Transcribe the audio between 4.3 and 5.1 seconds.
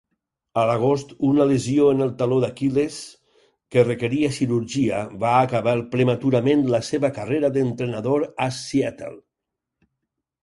cirurgia